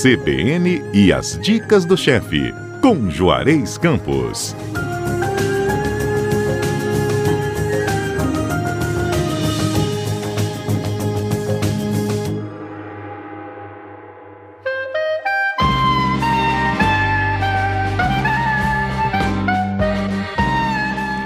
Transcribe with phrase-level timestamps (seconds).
[0.00, 4.54] CBN e as dicas do chefe, com Juarez Campos.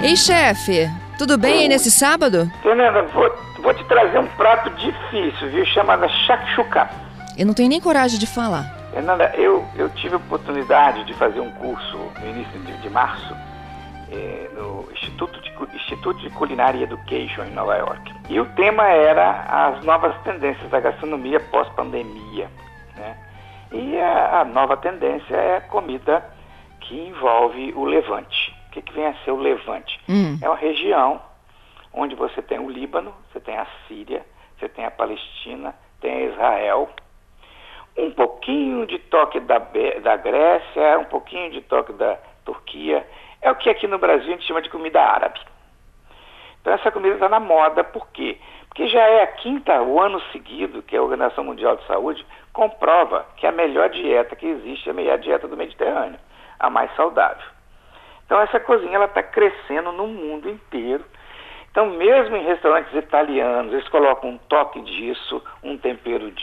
[0.01, 2.51] Ei, chefe, tudo bem aí nesse sábado?
[2.63, 3.31] Fernanda, vou,
[3.61, 5.63] vou te trazer um prato difícil, viu?
[5.67, 7.02] Chamado shakshuka.
[7.37, 8.63] Eu não tenho nem coragem de falar.
[8.91, 13.35] Fernanda, eu, eu tive a oportunidade de fazer um curso no início de, de março
[14.11, 18.13] eh, no Instituto de, Instituto de Culinária Education em Nova York.
[18.29, 22.49] E o tema era as novas tendências da gastronomia pós-pandemia.
[22.95, 23.17] Né?
[23.71, 26.23] E a, a nova tendência é a comida
[26.81, 28.55] que envolve o levante.
[28.67, 29.99] O que, que vem a ser o levante?
[30.07, 30.37] Hum.
[30.39, 31.19] É uma região
[31.91, 34.23] onde você tem o Líbano, você tem a Síria,
[34.57, 36.89] você tem a Palestina, tem Israel,
[37.97, 39.59] um pouquinho de toque da,
[40.01, 43.05] da Grécia, um pouquinho de toque da Turquia.
[43.41, 45.39] É o que aqui no Brasil a gente chama de comida árabe.
[46.61, 48.37] Então essa comida está na moda, por quê?
[48.67, 53.25] Porque já é a quinta, o ano seguido, que a Organização Mundial de Saúde comprova
[53.37, 56.19] que a melhor dieta que existe é a dieta do Mediterrâneo,
[56.59, 57.45] a mais saudável.
[58.25, 61.03] Então essa cozinha ela está crescendo no mundo inteiro.
[61.69, 65.77] Então mesmo em restaurantes italianos eles colocam um toque disso, um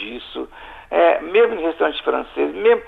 [0.00, 0.48] disso,
[0.90, 2.82] é, mesmo em restaurantes franceses, mesmo,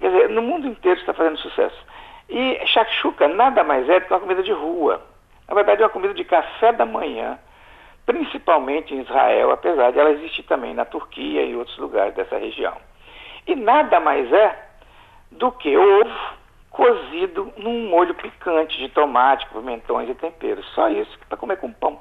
[0.00, 1.86] quer dizer, no mundo inteiro está fazendo sucesso.
[2.28, 5.02] E shakshuka nada mais é do que uma comida de rua.
[5.48, 7.38] Na verdade é uma comida de café da manhã,
[8.06, 12.76] principalmente em Israel, apesar de ela existir também na Turquia e outros lugares dessa região.
[13.46, 14.68] E nada mais é
[15.32, 20.64] do que ovo cozido num molho picante de tomate, pimentões e temperos.
[20.74, 22.00] Só isso para comer com pão.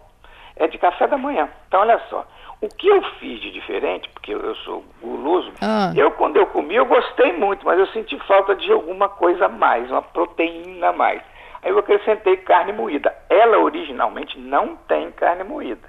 [0.60, 1.50] É de café da manhã.
[1.68, 2.26] Então olha só,
[2.62, 5.92] o que eu fiz de diferente, porque eu sou guloso, Ah.
[5.96, 9.50] eu quando eu comi eu gostei muito, mas eu senti falta de alguma coisa a
[9.50, 11.22] mais, uma proteína a mais.
[11.64, 13.14] Aí eu acrescentei carne moída.
[13.30, 15.88] Ela originalmente não tem carne moída.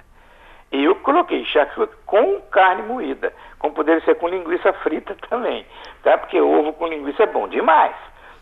[0.71, 5.65] Eu coloquei shakshuka com carne moída, como poderia ser com linguiça frita também,
[6.03, 6.17] tá?
[6.17, 7.95] Porque ovo com linguiça é bom demais,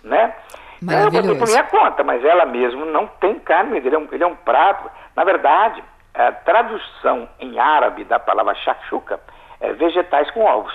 [0.03, 0.35] né?
[0.81, 4.23] Eu por minha conta, mas ela mesmo não tem carne moída, ele é um, ele
[4.23, 4.89] é um prato.
[5.15, 9.19] Na verdade, a tradução em árabe da palavra shakshuka
[9.59, 10.73] é vegetais com ovos.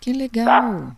[0.00, 0.46] Que legal.
[0.46, 0.92] Tá.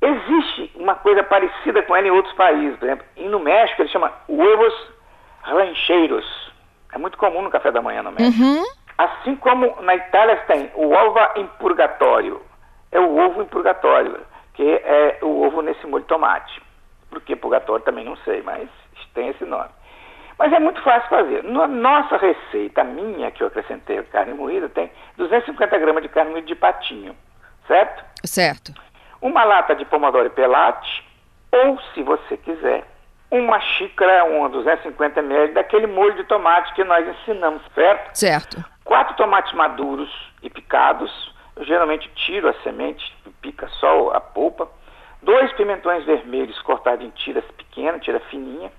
[0.00, 3.88] Existe uma coisa parecida com ela em outros países, por exemplo, e no México ele
[3.88, 4.74] chama huevos
[5.42, 6.52] rancheiros.
[6.92, 8.42] É muito comum no café da manhã no México.
[8.42, 8.64] Uhum.
[8.98, 12.40] Assim como na Itália tem o ova em purgatório.
[12.92, 14.20] É o ovo em purgatório,
[14.54, 16.62] que é o ovo nesse molho de tomate.
[17.10, 18.68] Por que purgatório também não sei, mas
[19.14, 19.70] tem esse nome.
[20.38, 21.42] Mas é muito fácil fazer.
[21.44, 26.46] Na nossa receita, minha, que eu acrescentei carne moída, tem 250 gramas de carne moída
[26.46, 27.16] de patinho,
[27.66, 28.04] certo?
[28.24, 28.72] Certo.
[29.20, 31.04] Uma lata de pomodoro e pelate,
[31.50, 32.84] ou, se você quiser,
[33.30, 38.16] uma xícara, uma 250 ml daquele molho de tomate que nós ensinamos, certo?
[38.16, 38.64] Certo.
[38.84, 40.10] Quatro tomates maduros
[40.42, 41.34] e picados.
[41.56, 44.68] Eu geralmente tiro a semente, pica só a polpa.
[45.22, 48.70] Dois pimentões vermelhos cortados em tiras pequenas, tira fininha.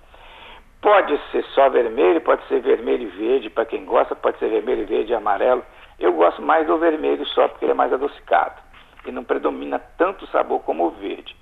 [0.82, 4.86] Pode ser só vermelho, pode ser vermelho e verde, para quem gosta, pode ser vermelho,
[4.86, 5.66] verde e amarelo.
[6.00, 8.62] Eu gosto mais do vermelho só porque ele é mais adocicado
[9.06, 11.36] e não predomina tanto o sabor como o verde.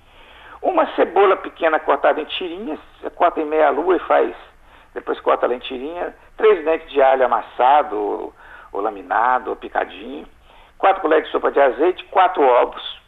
[0.62, 2.80] Uma cebola pequena cortada em tirinhas,
[3.14, 4.34] corta em meia lua e faz,
[4.94, 6.14] depois corta ela em tirinha.
[6.38, 8.34] Três dentes de alho amassado, ou,
[8.72, 10.26] ou laminado, ou picadinho.
[10.78, 13.00] Quatro colheres de sopa de azeite, quatro ovos.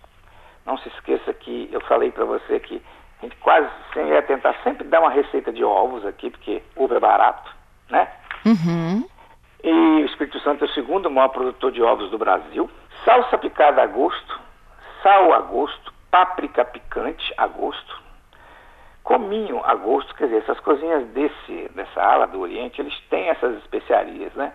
[0.67, 2.83] Não se esqueça que eu falei para você que
[3.21, 6.95] a gente quase sempre ia tentar sempre dar uma receita de ovos aqui, porque ovo
[6.95, 7.51] é barato,
[7.91, 8.09] né?
[8.47, 9.05] Uhum.
[9.63, 12.71] E o Espírito Santo é o segundo maior produtor de ovos do Brasil.
[13.05, 14.41] Salsa picada a gosto,
[15.03, 18.03] sal a gosto, páprica picante a gosto,
[19.03, 23.57] cominho a gosto, quer dizer, essas coisinhas desse, dessa ala do Oriente, eles têm essas
[23.59, 24.53] especiarias, né?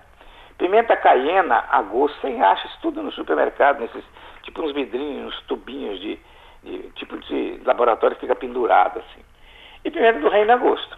[0.57, 4.03] Pimenta caiena a gosto, você acha isso tudo no supermercado, nesses,
[4.43, 6.19] tipo uns vidrinhos, uns tubinhos de,
[6.63, 9.23] de tipo de laboratório que fica pendurado assim.
[9.83, 10.97] E pimenta do reino a gosto.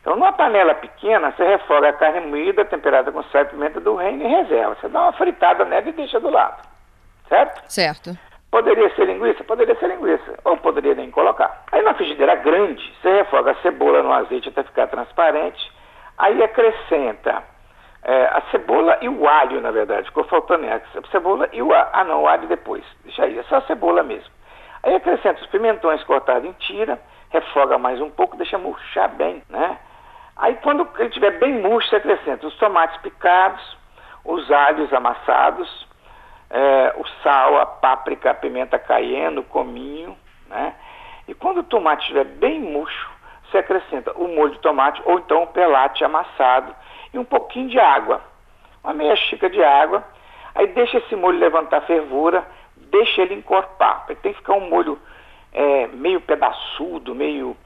[0.00, 3.96] Então, numa panela pequena, você refoga a carne moída, temperada com sal e pimenta do
[3.96, 4.76] reino e reserva.
[4.80, 6.66] Você dá uma fritada nela e deixa do lado.
[7.28, 7.62] Certo?
[7.70, 8.18] Certo.
[8.50, 9.44] Poderia ser linguiça?
[9.44, 10.38] Poderia ser linguiça.
[10.44, 11.64] Ou poderia nem colocar.
[11.70, 15.70] Aí, na frigideira grande, você refoga a cebola no azeite até ficar transparente.
[16.16, 17.42] Aí, acrescenta
[18.02, 20.06] é, a cebola e o alho, na verdade.
[20.06, 21.88] Ficou faltando a cebola e o alho.
[21.92, 22.84] Ah, não, o alho depois.
[23.04, 24.30] Deixa aí, é só a cebola mesmo.
[24.82, 29.78] Aí, acrescenta os pimentões cortados em tira, refoga mais um pouco, deixa murchar bem, né?
[30.38, 33.76] Aí quando ele estiver bem murcho, você acrescenta os tomates picados,
[34.24, 35.88] os alhos amassados,
[36.48, 40.16] é, o sal, a páprica, a pimenta caiendo, cominho,
[40.46, 40.74] né?
[41.26, 43.10] E quando o tomate estiver bem murcho,
[43.44, 46.74] você acrescenta o molho de tomate ou então o pelate amassado
[47.12, 48.20] e um pouquinho de água,
[48.84, 50.04] uma meia xícara de água.
[50.54, 52.46] Aí deixa esse molho levantar fervura,
[52.90, 54.06] deixa ele encorpar.
[54.06, 54.98] Tem que ficar um molho
[55.52, 57.56] é, meio pedaçudo, meio,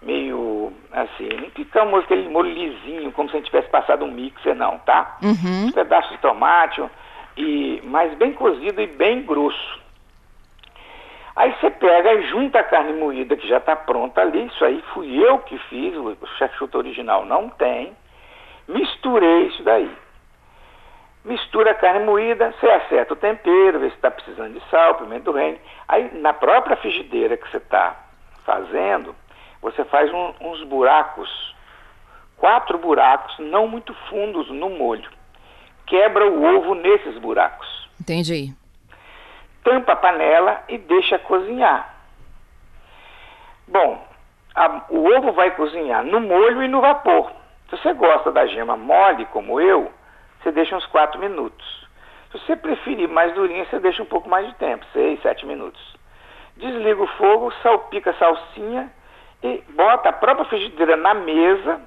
[0.00, 4.10] meio assim, não fica um, aquele molho lisinho, como se a gente tivesse passado um
[4.10, 5.18] mixer, não, tá?
[5.22, 5.66] Uhum.
[5.66, 6.82] Uns pedaços de tomate,
[7.36, 9.82] e, mas bem cozido e bem grosso.
[11.34, 14.82] Aí você pega e junta a carne moída que já está pronta ali, isso aí
[14.92, 17.92] fui eu que fiz, o chefe chuta original não tem.
[18.68, 19.90] Misturei isso daí.
[21.24, 25.24] Mistura a carne moída, você acerta o tempero, vê se está precisando de sal, pimenta
[25.24, 25.58] do reino.
[25.86, 27.96] Aí na própria frigideira que você está
[28.44, 29.14] fazendo,
[29.60, 31.54] você faz um, uns buracos,
[32.36, 35.08] quatro buracos, não muito fundos no molho.
[35.86, 37.88] Quebra o ovo nesses buracos.
[38.00, 38.52] Entendi
[39.64, 41.94] tampa a panela e deixa cozinhar.
[43.66, 44.04] Bom,
[44.54, 47.32] a, o ovo vai cozinhar no molho e no vapor.
[47.70, 49.90] Se você gosta da gema mole, como eu,
[50.42, 51.86] você deixa uns 4 minutos.
[52.30, 55.80] Se você preferir mais durinha, você deixa um pouco mais de tempo, 6, 7 minutos.
[56.56, 58.92] Desliga o fogo, salpica a salsinha
[59.42, 61.80] e bota a própria frigideira na mesa,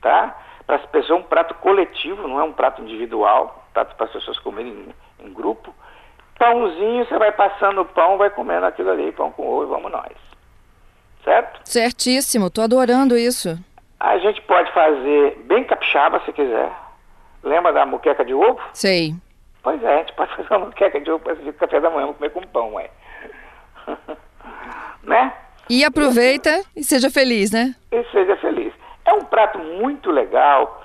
[0.00, 0.36] tá?
[0.66, 4.38] Para as pessoas, um prato coletivo, não é um prato individual, prato para as pessoas
[4.38, 4.72] comerem
[5.20, 5.74] em, em grupo
[6.38, 10.12] pãozinho, você vai passando o pão, vai comendo aquilo ali, pão com ovo, vamos nós.
[11.24, 11.60] Certo?
[11.64, 13.58] Certíssimo, tô adorando isso.
[13.98, 16.70] A gente pode fazer bem capixaba se quiser.
[17.48, 18.60] Lembra da muqueca de ovo?
[18.72, 19.14] Sei.
[19.62, 22.12] Pois é, a gente pode fazer uma muqueca de ovo para servir café da manhã,
[22.12, 22.90] comer com pão, ué.
[25.02, 25.32] né?
[25.68, 27.74] E aproveita e seja feliz, né?
[27.90, 28.72] E seja feliz.
[29.04, 30.84] É um prato muito legal.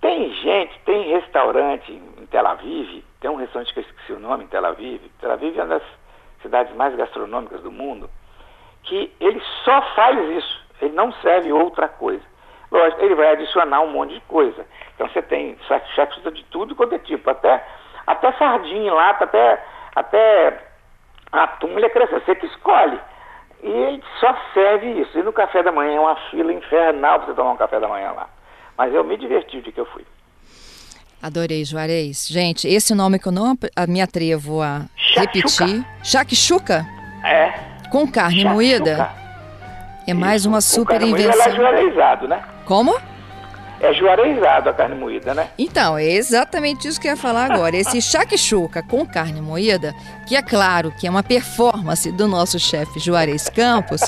[0.00, 4.44] Tem gente, tem restaurante em Tel Aviv tem um restaurante que eu esqueci o nome,
[4.44, 5.00] em Tel Aviv.
[5.18, 5.82] Tel Aviv é uma das
[6.42, 8.10] cidades mais gastronômicas do mundo,
[8.82, 12.22] que ele só faz isso, ele não serve outra coisa.
[12.74, 14.66] Lógico, ele vai adicionar um monte de coisa.
[14.94, 15.56] Então você tem
[15.94, 17.64] chefes de tudo quanto é tipo, até,
[18.04, 19.62] até sardinha lá, até,
[19.94, 20.58] até
[21.30, 22.98] atum ele cresce, você que escolhe.
[23.62, 25.16] E ele só serve isso.
[25.16, 27.86] E no café da manhã é uma fila infernal para você tomar um café da
[27.86, 28.28] manhã lá.
[28.76, 30.04] Mas eu me diverti de que eu fui.
[31.22, 32.26] Adorei, Juarez.
[32.28, 33.54] Gente, esse nome que eu não
[33.88, 34.82] me atrevo a
[35.14, 35.86] repetir.
[36.02, 36.84] Shakshuka?
[37.24, 37.52] É.
[37.88, 38.52] Com carne Shakshuka.
[38.52, 39.10] moída?
[40.08, 41.40] É mais uma super invenção.
[41.40, 42.44] Ela é né?
[42.64, 42.94] Como?
[43.80, 45.48] É juarezado a carne moída, né?
[45.58, 47.76] Então, é exatamente isso que eu ia falar agora.
[47.76, 49.94] Esse shakshuka com carne moída,
[50.26, 54.00] que é claro que é uma performance do nosso chefe Juarez Campos,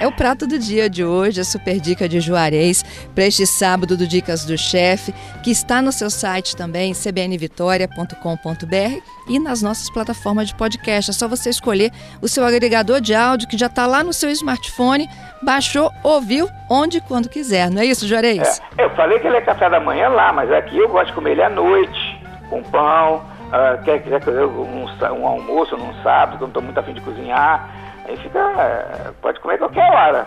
[0.00, 2.82] é o prato do dia de hoje, a super dica de Juarez
[3.14, 5.12] para este sábado do Dicas do Chefe,
[5.42, 11.10] que está no seu site também, cbnvitoria.com.br e nas nossas plataformas de podcast.
[11.10, 14.30] É só você escolher o seu agregador de áudio que já está lá no seu
[14.30, 15.06] smartphone,
[15.42, 17.70] baixou, ouviu, onde e quando quiser.
[17.70, 18.60] Não é isso, Juarez?
[18.76, 21.12] É, eu falei que ele é café da manhã lá, mas aqui eu gosto de
[21.12, 23.22] comer ele à noite, com pão.
[23.48, 27.00] Uh, quer quiser um, um, almoço num sábado, que eu não estou muito afim de
[27.00, 27.70] cozinhar,
[28.06, 28.38] aí fica.
[28.38, 30.26] Uh, pode comer qualquer hora,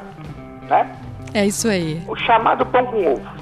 [0.68, 0.90] né?
[1.34, 2.02] É isso aí.
[2.08, 3.42] O chamado pão com ovo.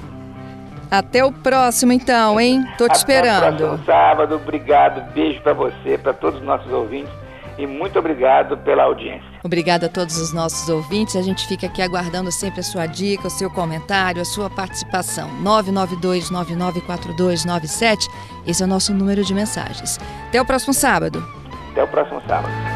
[0.90, 2.62] Até o próximo então, hein?
[2.76, 3.74] Tô te Até esperando.
[3.74, 7.12] O sábado, obrigado, beijo para você, para todos os nossos ouvintes
[7.56, 9.29] e muito obrigado pela audiência.
[9.42, 11.16] Obrigada a todos os nossos ouvintes.
[11.16, 15.30] A gente fica aqui aguardando sempre a sua dica, o seu comentário, a sua participação.
[15.42, 18.06] 992-994297.
[18.46, 19.98] Esse é o nosso número de mensagens.
[20.28, 21.26] Até o próximo sábado.
[21.72, 22.69] Até o próximo sábado.